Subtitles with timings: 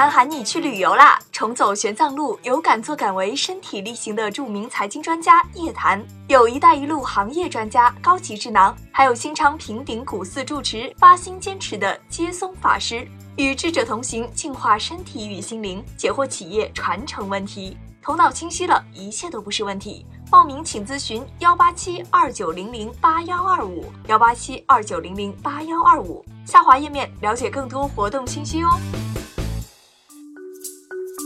[0.00, 1.18] 叶檀喊你去旅游啦！
[1.30, 17.76] 重走玄奘路，有敢作敢为、身体力行的著名财经专家叶檀，有一带一路行业专家高级智囊，还有新昌平顶古寺住持发心坚持的接松法师，与智者同行，净化身体与心灵，解惑企业传承问题。
[18.00, 20.06] 头脑清晰了，一切都不是问题。
[20.30, 28.70] 报名请咨询幺八七二九零零八幺二五幺八七二九零零八幺二五，下滑页面了解更多活动信息哦。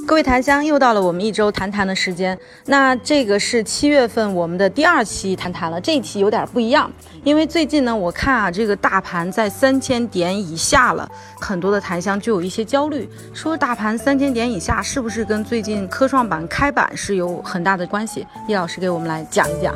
[0.07, 2.39] 各位檀香，又到了我们一周谈谈的时间。
[2.67, 6.91] 那这个是七月份我们的第二期谈谈了，这一期有点不一样，
[7.23, 11.09] 因为最近呢，我看啊，这个大盘在三千点以下了，
[11.41, 18.27] 很多的檀香就有一些焦虑，说大盘三千点以下是不是跟最近科创板开板是有很大的关系？
[18.47, 19.75] 易老师给我们来讲一讲。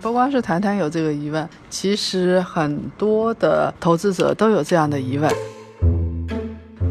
[0.00, 5.30] 不光是谈谈有这个疑问，其实很多的投资者都有这样的疑问。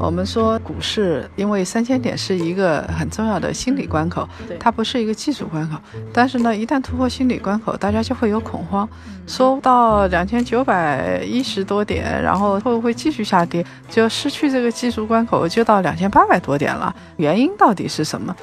[0.06, 4.28] 我们说股市，因为三千点是一个很重要的心理关口，
[4.60, 5.78] 它不是一个技术关口。
[6.12, 8.88] 但是呢，一旦突破心理关口，大家就会有恐慌，
[9.26, 13.66] 说到两千九百一十多点，然后会不会继续下跌？
[13.90, 16.94] 就失去这个技术关口，就到两千八百多点了。
[17.16, 18.36] 原因到底是什么？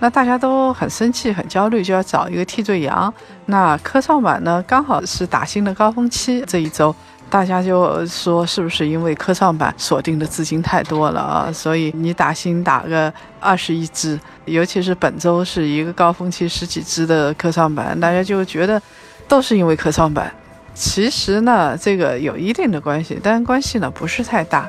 [0.00, 3.12] 那大家都很生气、很焦虑，就要找一个替罪羊。
[3.46, 6.94] 那科创板呢，刚好是打新的高峰期，这一周。
[7.34, 11.50] 大家就说是不是因为科创板锁定的资金太多了啊？
[11.52, 18.80] 所以你打新打个二十一只，尤其是本周是一个高峰期，十几只的科创板，大家就觉得
[19.26, 20.32] 都是因为科创板。
[20.74, 24.68] 其实呢，这个有一定的关系，但关系呢不是太大。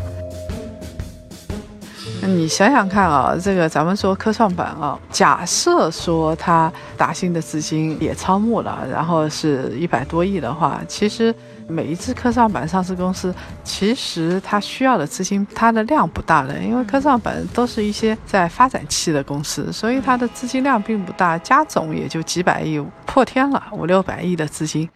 [2.23, 11.31] 你想想看啊，这个咱们说科创板啊，假设说它打新的资金也超募了，然后是一百多亿的话，其实。
[11.67, 13.33] 每一只科创板上市公司，
[13.63, 24.87] 其实它需要的资金，它的量不大的，因为科创板都是一些在发展期的公司，所以它的资金量并不大，加总也就几百亿，破天了五六百亿的资金。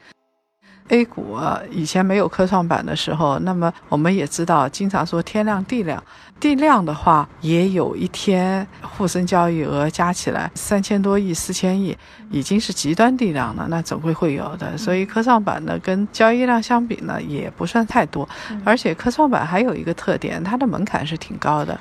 [0.90, 6.04] A 股啊，以前没有科创板的时候，那么我们也知道，经常说天量地量，
[6.40, 11.96] 地量的话，也有一天沪深交易额加起来三千多亿、四千亿，
[12.32, 14.76] 已经是极端地量了，那总会会有的。
[14.78, 18.28] 所以科创板呢，跟交易量相比呢，也不算太多。
[18.66, 21.80] 而且科创板还有一个特点，它的门槛是挺高的。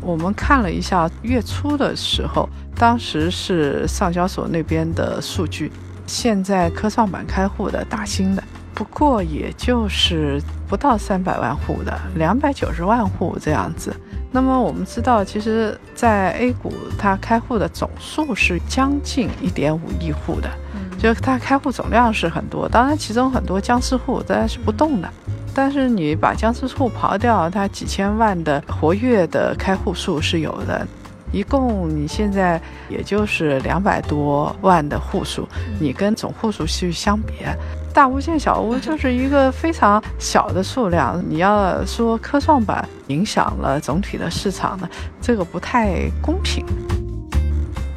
[0.00, 5.70] 我们看了一下月初的时候，当时是上交所那边的数据。
[6.06, 8.42] 现在科创板开户的打新的，
[8.74, 13.94] 不过也就是不到三百万户的，两百九十万户这样子。
[14.30, 20.50] 那么我们知道，其实，在 A 股它开户的总数是将近一点五亿户的，
[20.98, 22.68] 就它开户总量是很多。
[22.68, 25.08] 当然，其中很多僵尸户大家是不动的，
[25.54, 30.84] 但是你把僵尸户刨掉，它几千万的活跃的开户数是有的。
[31.34, 35.48] 一共你现在也就是两百多万的户数，
[35.80, 37.32] 你跟总户数去相比，
[37.92, 41.20] 大屋见小屋 就是一个非常小的数量。
[41.28, 44.88] 你要说科创板影响了总体的市场呢，
[45.20, 46.64] 这个不太公平。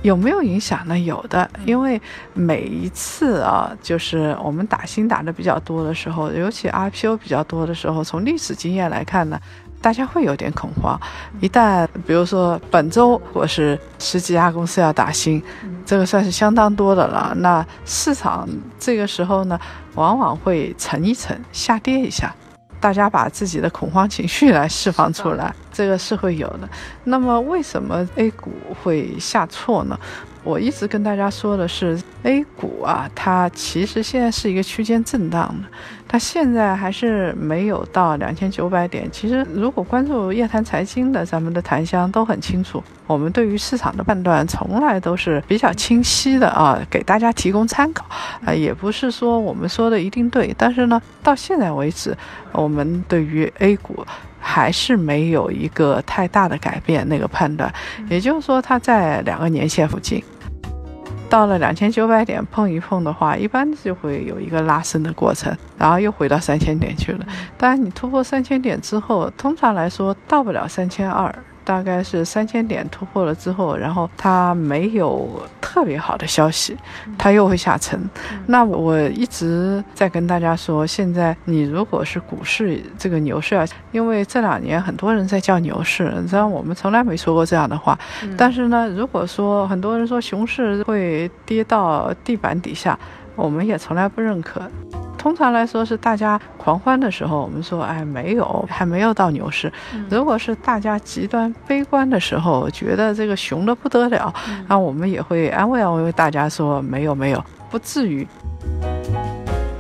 [0.04, 0.98] 有没有影响呢？
[0.98, 2.02] 有的，因为
[2.34, 9.40] 每一次啊，就是我们打新打的比较多的时候，尤其 IPO 比较多的时候，从历史经验来看呢。
[9.82, 11.00] 大家会有点恐慌，
[11.40, 15.42] 一旦比如说本周我是十几家公司要打新，
[15.86, 17.34] 这个算是相当多的了。
[17.38, 18.48] 那市场
[18.80, 19.60] 这个时候呢，
[19.96, 22.36] 往往会沉一沉，下跌一下，
[22.80, 26.68] 大家把自己的恐慌情绪来释放出来，这个是会有的。
[27.04, 28.52] 那么为什么 A 股
[28.84, 29.98] 会下挫呢？
[30.44, 35.68] 我一直跟大家说的是，A 股啊，它其实现在是一个区间震荡的，
[36.07, 39.07] 它现在还是没有到两千九百点。
[39.12, 48.06] 其实，如果关注夜谈财经的，咱们的檀香都很清楚，我们对于市场的判断从来都是比较清晰的啊，给大家提供参考
[48.45, 50.54] 啊，也不是说我们说的一定对。
[50.57, 52.18] 但是呢，到现在为止，
[52.51, 54.06] 我们对于 A 股。
[54.39, 57.74] 还是没有一个太大的改变，那个判断，
[58.07, 60.24] 也就是说，它在两个年线附近，
[61.29, 67.25] 到了两千九百点碰一碰的话，一般就会有一个拉升的过程，然后又回到三千点去了。
[67.57, 71.33] 当然，你突破三千点之后，通常来说到不了三千二，
[71.65, 75.29] 大概是三千点突破了之后，然后它没有
[75.77, 75.88] 特。
[75.88, 76.75] 别好的消息，
[77.18, 77.97] 它又会下沉。
[78.47, 87.97] 那我一直在跟大家说，现在你如果是股市这个牛市啊，因为这两年很多人在叫牛市，你知道我们从来没说过这样的话。
[88.38, 93.00] 但是呢，如果说很多人说熊市会跌到地板底下，
[93.38, 94.62] 我们也从来不认可。
[95.27, 99.69] 通常来说是大家狂欢的时候，我们说哎没有，还没有到牛市。
[100.09, 104.33] 如果是大家极端悲观的时候，觉得这个熊的不得了，
[104.69, 108.25] 那我们也会安慰安慰大家说没有没有，不至于。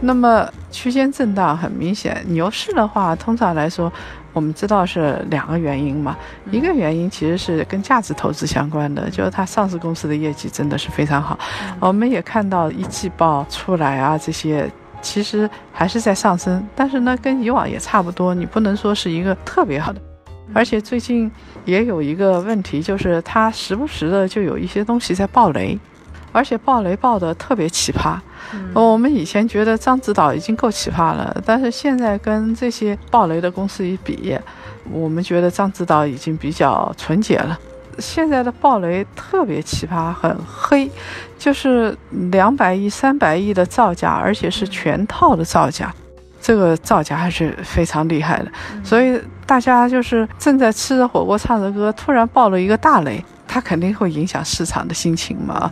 [0.01, 3.89] 那么区间震荡很明显，牛市的话，通常来说，
[4.33, 6.17] 我们知道是两个原因嘛。
[6.51, 11.39] 一个原因其实是跟价值投资相关的，就是它上市公司的业绩真的是非常好。
[11.79, 14.69] 我们也看到一季报出来啊，这些。
[15.07, 18.35] 其实还是在上升，但是呢，跟以往也差不多。
[18.35, 20.01] 你不能说是一个特别好的，
[20.53, 21.31] 而且最近
[21.63, 25.79] 也有一个问题，就是它时不时的就有一些东西在爆雷，
[26.33, 28.19] 而且爆雷爆的特别奇葩。
[28.73, 34.37] 我们以前觉得獐子岛已经够奇葩了，但是现在跟这些爆雷的公司一比，
[34.91, 37.57] 我们觉得獐子岛已经比较纯洁了。
[37.99, 40.89] 现在的暴雷特别奇葩，很黑，
[41.37, 41.97] 就是
[42.31, 45.93] 两百亿、三百亿的造假，而且是全套的造假，
[46.39, 48.51] 这个造假还是非常厉害的。
[48.83, 55.71] 所以大家就是正在吃着火锅唱着歌，突然爆了一个大雷，它肯定会影响市场的心情嘛。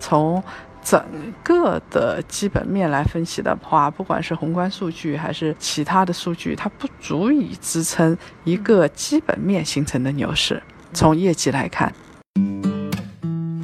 [0.00, 0.42] 从
[0.82, 1.02] 整
[1.42, 10.62] 个的基本面来分析的话，不管是宏观数据还是其他的数据，它不足以支撑一个基本面形成的牛市。
[10.94, 11.92] 从业绩来看，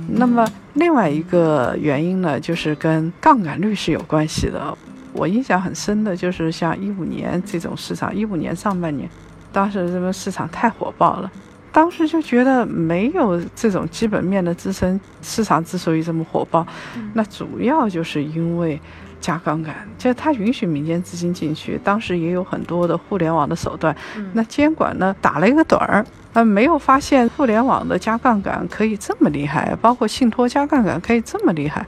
[0.09, 0.44] 那么
[0.75, 4.77] 另外一个原因呢，就是跟杠杆率是有关系的。
[5.12, 9.09] 我印象很深的就是像一五年这种市场，一五年上半年，
[9.53, 11.31] 当时这个市场太火爆了，
[11.71, 16.67] 当时就觉得没有这种基本面的支撑，市场之所以这么火爆，
[17.15, 18.81] 那主要就是因为。
[19.20, 23.94] 加杠杆，就是它允许民间资金进去，当时也有很多的互联网的手段。
[24.32, 31.87] 那监管呢打了一个盹儿，呃，没有发现互联网的加杠杆可以这么厉害，包括信托加杠杆可以这么厉害。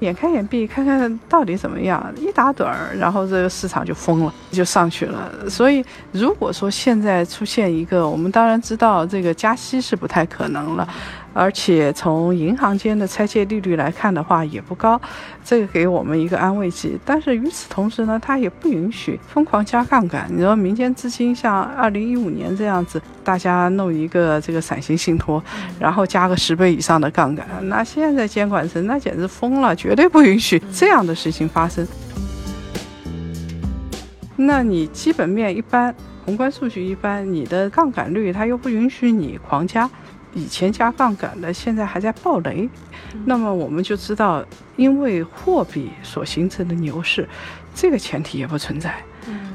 [0.00, 5.28] 眼开眼闭，看看到底怎么样，一打盹儿，然后这个市场就疯了，就上去了。
[5.50, 10.88] 所以，如果说现在出现一个，我们当然知道这个加息是不太可能了。
[11.32, 15.00] 而且从银行间的拆借利率来看的话，也不高，
[15.44, 16.98] 这个给我们一个安慰剂。
[17.04, 20.26] 但是与此同时呢，它也不允许疯狂加杠杆。
[20.30, 25.42] 你说民间资金像二零一五年这样子，大家弄一个这个伞形信托，
[25.78, 31.86] 然后加个十倍以上的杠杆，那现在监管层那简直疯了，绝对不允许这样的事情发生。
[34.34, 39.88] 那你基本面一般，宏观数据一般，你的杠杆率它又不允许你狂加。
[40.34, 42.68] 以前加杠杆的，现在还在暴雷，
[43.24, 44.44] 那么我们就知道，
[44.76, 47.28] 因为货币所形成的牛市，
[47.74, 48.94] 这个前提也不存在。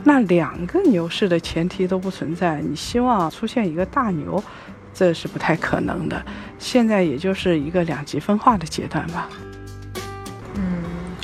[0.04, 4.44] 那两个牛市的前提都不存在，你希望出现一个大牛，
[4.94, 6.22] 这是不太可能的。
[6.60, 9.30] 现在也就是一个两极分化的阶段吧。
[10.56, 10.84] 嗯，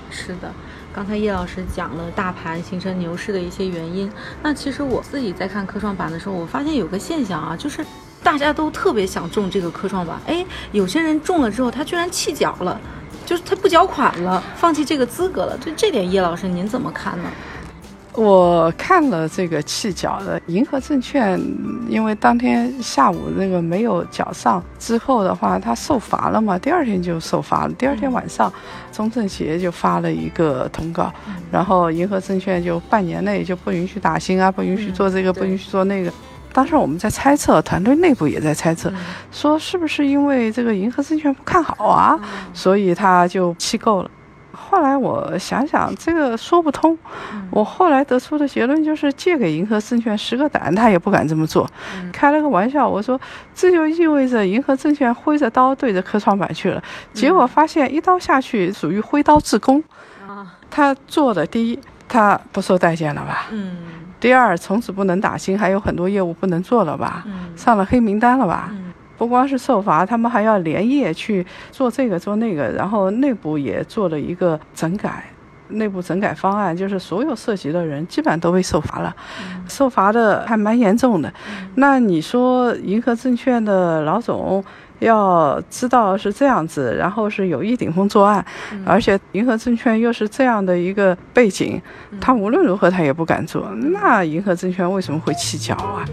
[0.10, 0.52] 是的。
[0.94, 4.10] 刚才叶老师讲了大盘形成牛市的一些原因，
[4.42, 7.86] 那其实我自己在看科创板的时候，我发现有个现象啊，就是。
[8.24, 12.80] 大家都特别想中这个科创板，哎，有些人中了之后，他居然弃缴了，
[13.25, 15.57] 就是他不缴款了，放弃这个资格了。
[15.57, 17.30] 对这点，叶老师您怎么看呢？
[18.13, 21.40] 我看了这个弃缴的银河证券，
[21.88, 27.73] 因为当天下午那个没有缴上之后的话，他受罚了嘛，第二天就受罚了。
[27.73, 28.52] 第二天晚上，
[28.92, 31.14] 中证协就发了一个通告，
[31.49, 36.11] 然后银河证券就半年内就不允许打新啊，不允许做这个，不允许做那个。
[36.54, 38.92] 当时我们在猜测，团队内部也在猜测，
[39.32, 42.20] 说是不是因为这个银河证券不看好啊，
[42.54, 44.12] 所以他就弃购了。
[44.52, 46.98] 后来我想想，这个说不通。
[47.50, 51.68] 我后来得出的结论就是，借给银河证券十个胆，他也不敢这么做。
[52.12, 53.20] 开了个玩笑，我说
[53.56, 59.82] 这就意味着银河证券挥着刀对着科创板去了，结果发现一刀下去属于挥刀自宫。
[60.70, 63.48] 他做的第一，他不受待见了吧？
[63.52, 63.78] 嗯。
[64.19, 67.26] 第二，从此不能打新，还有很多业务不能做了吧？
[67.56, 68.71] 上了黑名单了吧？
[69.18, 75.26] 不光是受罚，他们还要连夜去做这个做那个，然后内部也做了一个整改，
[75.69, 79.16] 内部整改方案就是所有涉及的人基本上都被受罚了，
[79.68, 81.33] 受罚的还蛮严重的。
[81.76, 84.64] 那你说银河证券的老总？
[85.00, 88.46] 要知道是这样子，然后是有意顶风作案，
[88.86, 91.82] 而且银河证券又是这样的一个背景，
[92.22, 93.70] 他无论如何他也不敢做。
[93.76, 96.06] 那银河证券为什么会弃缴啊？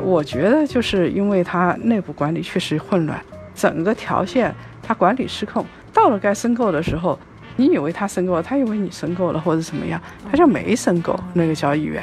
[0.00, 3.20] 我觉得就是因为它内部管理确实混乱，
[3.54, 7.18] 整个条线他管理失控，到了该申购的时候，
[7.56, 12.02] 你以为他申购了，他以为你申购了或者怎么样，他就没申购那个交易员。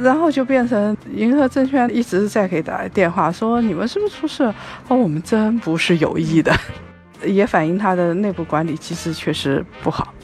[0.00, 4.44] 然后就变成银河证券一直在给打电话说你们是不是出事？
[4.88, 6.54] 哦，我们真不是有意的，
[7.24, 10.14] 也反映它的内部管理机制确实不好，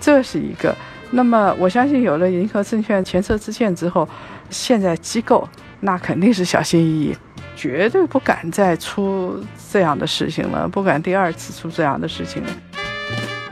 [0.00, 0.74] 这是一个。
[1.10, 4.08] 那么我相信有了银河证券前车之鉴之后，
[4.50, 5.48] 现在机构
[5.80, 7.16] 那肯定是小心翼翼，
[7.56, 9.42] 绝对不敢再出
[9.72, 12.50] 这样的事情了，不敢第二次出这样的事情了。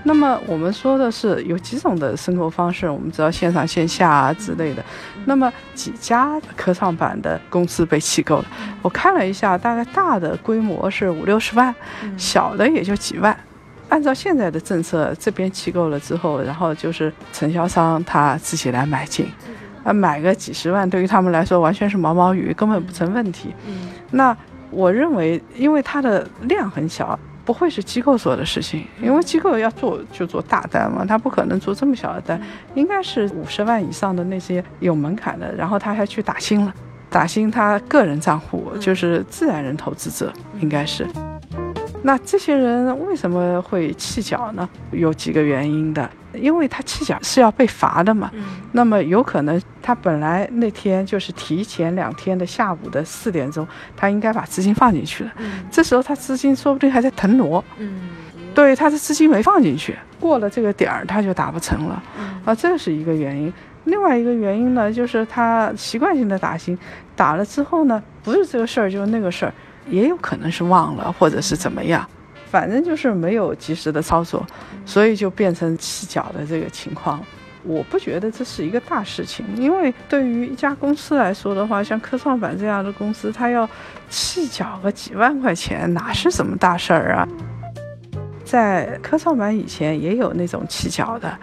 [0.06, 4.82] 那么我们说的是有几种的生活方式，我们知道线上线下啊之类的。
[5.24, 8.44] 那么几家科创板的公司被弃购了，
[8.82, 11.74] 我看了一下，大概大的规模是五六十万，
[12.16, 13.36] 小的也就几万。
[13.88, 19.26] 按照现在的政策，这边弃购了之后，然后就是承销商他自己来买进，
[19.82, 23.52] 啊，买个几十万对于他们来说完全是毛毛雨，根本不成问题。
[24.12, 24.36] 那
[24.70, 27.18] 我认为，因为它的量很小。
[27.46, 32.38] 不会是机构做的事情，因为机构要做就做大单嘛，他不可能做这么小的单，
[32.74, 36.74] 应该是五十万以上的那些有门槛的，然后他还去打新了，
[37.08, 41.06] 打新他个人账户就是自然人投资者，应该是。
[42.06, 44.68] 那这些人为什么会弃缴呢？
[44.92, 48.30] 有几个原因的，因为他弃缴是要被罚的嘛。
[48.70, 55.32] 那么有可能他本来那天就是提前两天的下午的四点钟，他应该把资金放进去了。
[55.68, 57.62] 这时候他资金说不定还在腾挪。
[57.78, 58.10] 嗯，
[58.54, 62.00] 对，他的资金没放进去，过了这个点儿他就打不成了。
[62.44, 63.52] 啊，这是一个原因。
[63.86, 66.78] 另外一个原因呢，就是他习惯性的打新，
[67.16, 69.52] 打了之后呢，不是这个事儿就是那个事儿。
[69.88, 72.06] 也有可能是忘了，或者是怎么样，
[72.50, 74.44] 反正就是没有及时的操作，
[74.84, 77.20] 所以就变成弃缴的这个情况。
[77.62, 83.68] 我不觉得这是一个大事情，因为对于一家公司来说的话，像科创板这样的公司，它要
[84.08, 87.26] 弃缴个几万块钱，哪是什么大事儿啊？
[88.44, 91.36] 在科创板以前也有那种弃缴的，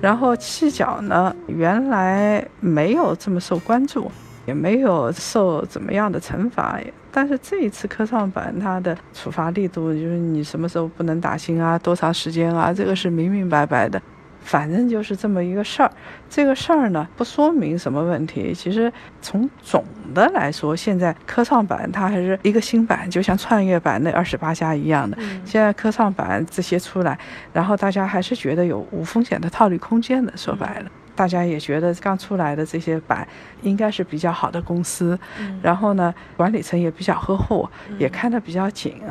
[0.00, 4.10] 然后弃缴呢，原来没有这么受关注。
[4.48, 6.80] 也没有受怎么样的惩罚，
[7.12, 14.00] 但是这一次科创板它的处罚力度就是你什么时候不能打新啊，多长时间啊，这个是明明白白的，
[14.40, 15.92] 反正就是这么一个事儿。
[16.30, 18.90] 这个事儿呢不说明什么问题，其实
[19.20, 25.18] 从总的来说，现在科创板它还是一个新版，就像创业板那二十八家一样的。
[25.44, 27.18] 现在科创板这些出来，
[27.52, 30.90] 然后大家还是觉得有无风险的套利空间的，说白了。
[31.18, 33.26] 大家也觉得刚出来的这些板
[33.62, 35.18] 应该是比较好的公司，
[35.60, 39.02] 然后呢，管理层也比较呵护，也看得比较紧。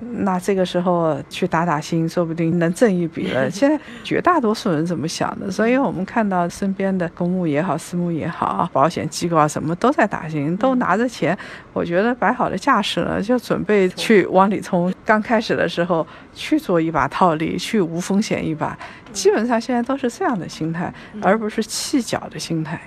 [0.00, 3.48] 那这个时候去打打新，说不定能挣一笔了。
[3.50, 5.50] 现在绝大多数人怎么想的？
[5.50, 11.36] 所以我们看到身边的公募也好，私募也好，保险机构啊什么都在打新，都拿着钱，
[11.72, 14.92] 我觉得摆好了架势了，就准备去往里冲。
[15.04, 18.78] 刚开始的时候去做一把套利，去无风险一把。
[19.12, 22.80] 基本上现在都是这样的心态，而不是弃脚的心态。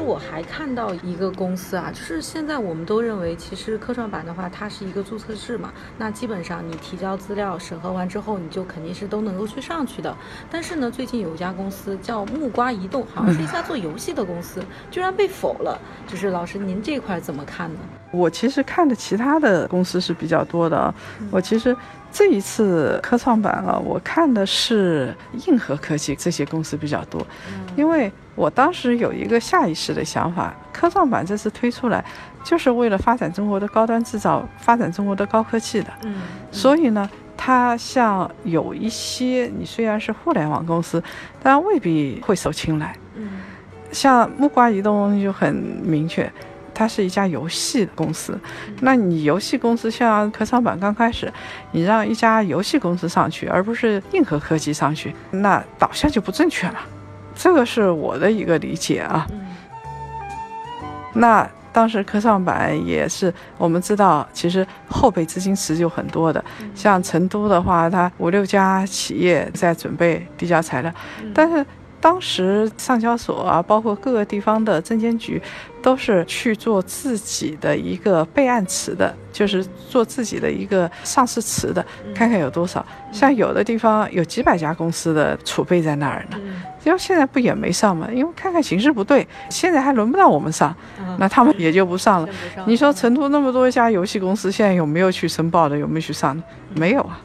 [0.00, 10.16] 就是我还看到一个公司啊，就是现在我们都认为，其实科创板的话，它是一个注册制嘛，那基本上你提交资料审核完之后，你就肯定是都能够去上去的。
[10.50, 15.78] 但是呢，最近有一家公司叫木瓜移动，好像是一家做游戏的公司，居然被否了。
[16.06, 17.80] 就是老师，您这块怎么看呢？
[18.10, 20.94] 我其实看的其他的公司是比较多的啊，
[21.30, 21.76] 我其实。
[22.12, 25.14] 这一次科创板啊，我看的是
[25.46, 27.24] 硬核科技这些公司比较多，
[27.76, 32.02] 因为我当时有一个下意识的想法，科创板这次推出来，
[32.42, 35.92] 就是为了发展中国的高端制造，发展中国的高科技的。
[36.04, 36.14] 嗯，
[36.50, 41.02] 所以呢，它像有一些你虽然是互联网公司，
[41.42, 42.96] 但未必会受青睐。
[43.14, 43.42] 嗯，
[43.92, 46.32] 像木瓜移动就很明确。
[46.72, 48.40] 它是一家游戏公司，
[48.80, 51.30] 那你游戏公司像科创板刚开始，
[51.72, 56.80] 你让一家游戏公司上去，而不是硬核科技上去，那导向就不正确了。
[57.42, 59.26] 这个是我的一个理解啊。
[61.14, 66.44] 那当时科创板也是，我们知道，其实后备资金池就很多的，
[66.74, 70.92] 像成都的话，它五六家企业在准备递交材料，
[71.34, 71.64] 但是。
[72.00, 75.40] 当时上交所啊，包括各个地方的证监局，
[75.82, 82.84] 都是去做自己的一个备案池的，就是做自己的一个上市池的，看看有多少。
[83.12, 86.38] 像有的地方有几百家公司的储备在那儿呢，
[86.84, 88.08] 因为现在不也没上吗？
[88.12, 90.74] 因为看看形势不对，现在还轮不到我们上，
[91.18, 92.28] 那他们也就不上了。
[92.66, 95.76] 你说成都那么多家游戏公司，现在有没有去申报的？
[95.76, 96.40] 有没有去上？
[96.74, 97.20] 没有啊。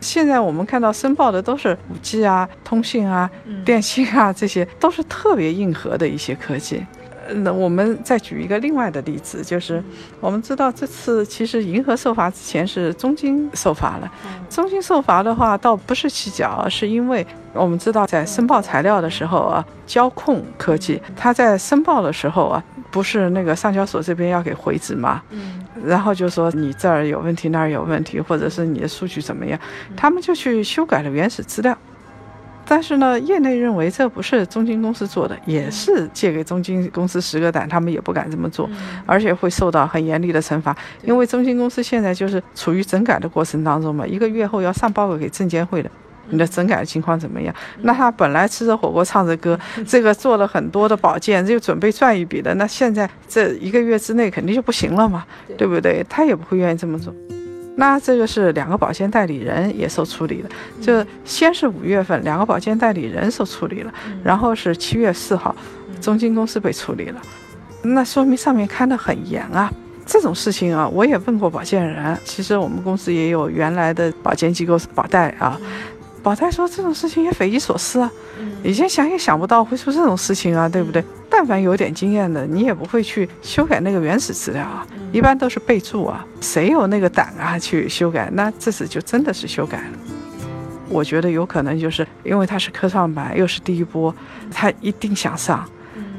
[0.00, 3.30] 现在我们看到申报的都是五 G 啊、通信啊、
[3.64, 6.84] 电信啊，这些都是特别硬核的一些科技。
[7.32, 9.80] 那我们再举一个另外的例子，就是
[10.18, 14.12] 我们知道这次其实银河受罚之前是中金受罚了。
[14.48, 25.22] 中金受罚的话，倒不是蹊跷，是因为我们知道在申报材料的时候啊，交控科技它在申报的时候啊，不是那个上交所这边要给回执吗？
[25.30, 25.64] 嗯。
[25.84, 29.58] 然后就说你这儿有问题，那儿有问题，或者是你的数据怎么样，
[29.96, 31.76] 他们就去修改了原始资料。
[32.72, 38.70] 但是呢，业内认为这不是中金公司做的，也是借给中金公司十个胆，他们也不敢这么做，
[39.06, 40.76] 而且会受到很严厉的惩罚。
[41.02, 45.90] 因为中金公司现在就是处于整改的过程当中嘛，一个月后要上报告给证监会的，
[46.30, 47.54] 你的整改情况怎么样？
[47.82, 55.24] 那他本来吃着火锅唱着歌，这个做了很多的保健，就准备赚一笔的，那现在这一个月之内肯定就不行了嘛，
[55.58, 56.04] 对不对？
[56.08, 57.14] 他也不会愿意这么做。
[57.76, 60.48] 那这个是两个保险代理人也受处理了，
[60.80, 65.54] 就先是五月份两个保险代理人受处理了，然后是七月四号，
[66.00, 67.22] 中金公司被处理了，
[67.82, 69.72] 那说明上面看得很严啊。
[70.04, 75.58] 这种事情啊，我也问过保荐人，其实我们公司也有原来的保荐机构是保代啊。
[76.22, 78.10] 宝泰说这种事情也匪夷所思啊，
[78.62, 81.02] 以前想也想不到会出这种事情啊，对不对？
[81.30, 88.28] 但凡有点经验的，你也不会去修改那个原始资料啊，一般都是备注啊，谁有那个胆啊去修改？
[88.34, 89.98] 那这次就真的是修改了。
[90.88, 94.14] 我觉得有可能就是因为他是科创板，又是第一波，
[94.50, 95.64] 他一定想上，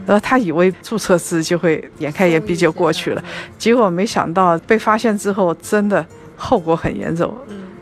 [0.07, 3.23] 然后他以为注册制就会眼开眼闭就过去了，
[3.57, 6.03] 结果没想到被发现之后，真的
[6.35, 7.37] 后果很严重，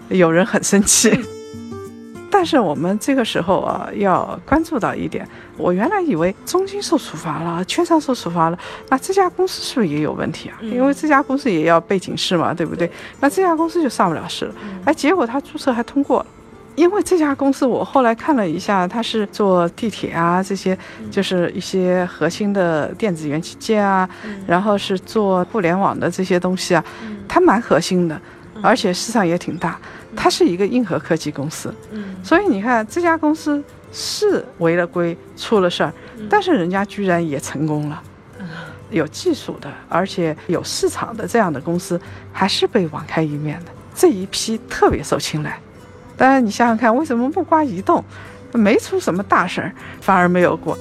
[0.10, 1.18] 有人很生气。
[2.40, 5.28] 但是我们这个时候啊，要关注到一点，
[5.58, 10.56] 我原来以为中金受处罚了，券商受处罚了，那这家公司是不是也有问题啊？
[10.62, 12.90] 因为这家公司也要被警示嘛，对不对？
[13.20, 14.56] 那这家公司就上不了市了。
[14.86, 16.26] 哎，结果他注册还通过了，
[16.76, 20.78] 因为这家公司我后来看了一下，它是做地铁啊这些，
[21.12, 24.10] 就是一些核心的电子元器件啊，
[24.48, 26.82] 然后是做互联网的这些东西啊，
[27.28, 28.18] 它蛮核心的，
[28.62, 29.78] 而且市场也挺大。
[30.16, 35.94] 它是一个硬核科技公司，嗯，所以你看这家公司是违了规出了事儿，
[36.30, 38.02] 但是人家居然也成功了，
[38.90, 42.00] 有技术的，而且有市场的这样的公司
[42.34, 45.60] 还是被网开一面的，这一批特别受青睐。
[46.18, 48.04] 当然你想想看，为什么木瓜移动
[48.52, 50.78] 没出什么大事儿，反而没有过？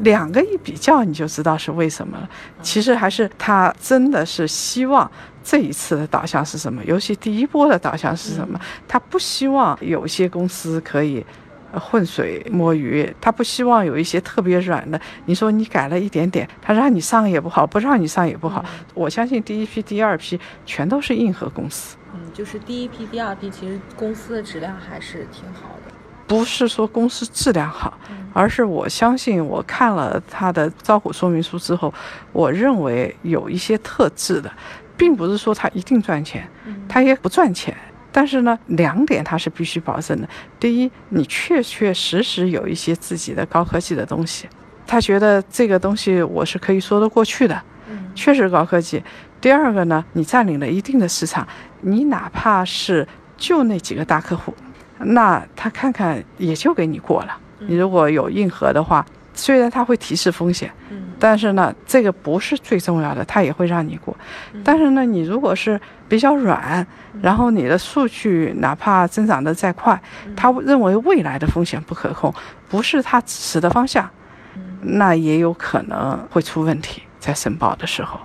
[0.00, 2.28] 两个一比较，你就知道是为什么了。
[2.62, 5.10] 其实还是他真的是希望
[5.42, 8.60] 这一次的导向是什么，尤其第一波的导向是什么？
[8.86, 11.24] 他不希望有些公司可以
[11.72, 15.00] 浑水摸鱼，他不希望有一些特别软的。
[15.26, 18.64] 你说你改了一点点，他让你上也不好，不让你上也不好。
[18.94, 21.96] 我相信第一批、第二批全都是硬核公司。
[22.12, 25.79] 嗯，就是第一批、第二批，其实公司的质量还是挺好的。
[26.30, 27.98] 不是说公司质量好，
[28.32, 31.92] 而是我相信我看了他的招股说明书之后，
[32.30, 34.48] 我认为有一些特质的，
[34.96, 36.48] 并不是说他一定赚钱，
[36.88, 37.76] 他也不赚钱。
[38.12, 40.28] 但是呢，两点他是必须保证的：
[40.60, 44.48] 第一，你确确实实有一些自己的高科技的东西，
[44.86, 47.60] 他觉得这个东西我是可以说得过去的，
[48.14, 49.02] 确实高科技。
[49.40, 51.44] 第二个呢，你占领了一定的市场，
[51.80, 53.04] 你哪怕是
[53.36, 54.54] 就那几个大客户。
[55.00, 57.36] 那他看看也就给你过了。
[57.58, 60.70] 你如果有硬核的话，虽然他会提示风险，
[61.18, 64.16] 但是呢，这个不是最重要的，他也会让你过。
[64.64, 66.86] 但是呢，你如果是比较软，
[67.22, 70.00] 然后你的数据哪怕增长的再快，
[70.36, 72.32] 他认为未来的风险不可控，
[72.68, 74.08] 不是他指示的方向，
[74.82, 78.18] 那也有可能会出问题，在申报的时候。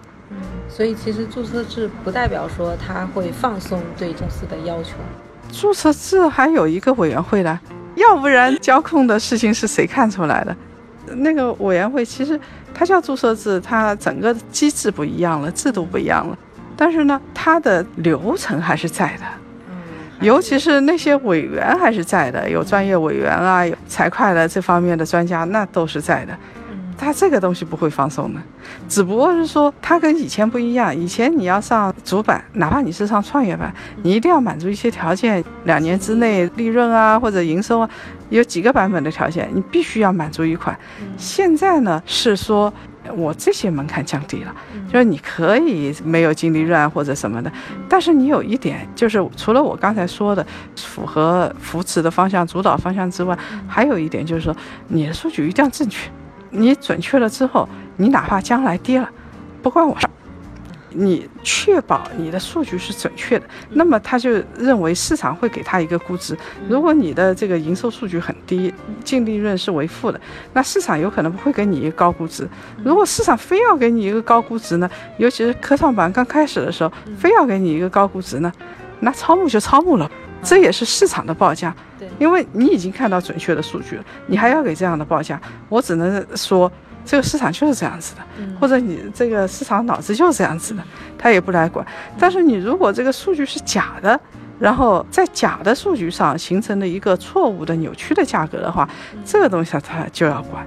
[0.68, 4.96] 所以其实注册制不代表说他会放松对公司的要求。
[5.52, 7.60] 注册制还有一个委员会的，
[7.96, 10.56] 要不然交控的事情是谁看出来的？
[11.18, 12.40] 那个委员会其实
[12.74, 16.38] 它叫注册制，它整个机制不一样了，制度不一样了，
[16.76, 19.24] 但是呢，它的流程还是在的。
[20.22, 26.36] 尤其是那些委员还是在的，有专业委员啊，有财会的这方面的专家，那都是在的。
[26.98, 28.40] 它这个东西不会放松的，
[28.88, 30.96] 只不过是说它跟以前不一样。
[30.96, 37.90] 以前你要上主板，哪怕你是上创业板，你一定要满足一些条件，两年之内利润啊或者营收啊，
[38.30, 40.78] 有几个版本的条件，你必须要满足一款。
[41.18, 42.74] 现在呢是说
[43.16, 44.56] 我这些门槛降低了，
[44.92, 47.52] 就是你可以没有净利润或者什么的，
[47.90, 54.56] 但是你有一点就是除了我刚才说的符合扶持的方向、主导方向之外，还有一点就是说
[54.88, 56.10] 你的数据一定要正确。
[56.56, 59.10] 你准确了之后，你哪怕将来跌了，
[59.62, 60.10] 不关我事儿，
[60.92, 66.38] 你确保你的数据是准确的，那么他就认为市场会给他一个估值。
[66.70, 70.20] 如果你的这个营收数据很低，净利润是为负的，
[70.54, 72.48] 那市场有可能不会给你一个高估值。
[72.84, 78.52] 如果市场非要给你一个高估值呢，尤其是科创板刚开始的时候，非要给你一个高估值呢，
[79.02, 80.10] 那超募就超募了，
[80.46, 81.76] 这也是市场的报价。
[82.00, 86.72] 对，因为你已经看到准确的数据了，你还要给这样的报价，我只能说。
[87.08, 88.22] 这个市场就是这样子的，
[88.60, 90.84] 或者你这个市场脑子就是这样子的，
[91.20, 91.86] 他也不来管。
[92.18, 94.20] 但是你如果这个数据是假的，
[94.58, 98.90] 然后在假的数据上形成了一个错误的扭曲的价格的话，
[99.24, 100.66] 这个东西他就要管。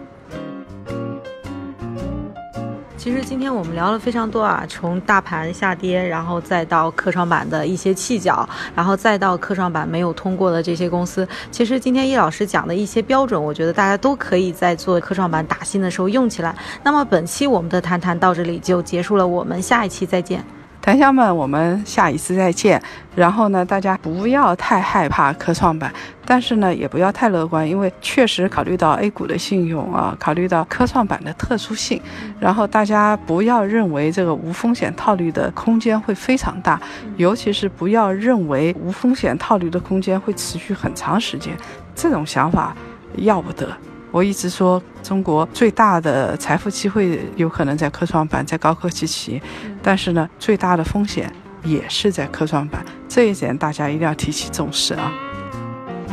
[2.99, 11.27] 其实今天我们聊了非常多啊，从大盘下跌，然后再到科创板的一些弃角，然后再到科创板没有通过的这些公司。
[11.53, 16.55] 其实今天易老师讲的一些标准，我觉得大家都可以在做科创板打新的时候用起来。
[16.83, 20.45] 那么本期我们的谈谈到这里就结束了，我们下一期再见。
[20.89, 22.83] 檀香们，我们下一次再见。
[23.15, 25.93] 然后呢，大家不要太害怕科创板，
[26.25, 32.01] 但是呢，也不要太乐观，因为确实考虑到 A 股的信用啊，考虑到科创板的特殊性。
[32.41, 36.81] 然后大家不要认为这个无风险套利的空间会非常大，
[37.19, 41.55] 尤其是不要认为无风险套利的空间会持续很长时间，
[41.95, 42.75] 这种想法
[43.17, 43.69] 要不得。
[44.11, 49.43] 我一直说，中国最大的财富机会有可能在科创板，在高科技企业，
[49.83, 51.31] 但是呢，最大的风险
[51.63, 55.13] 也是在科创板，这一点大家一定要提起重视啊。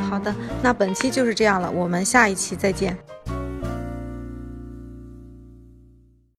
[0.10, 2.98] 好的，那本期就是这样了，我们下一期再见。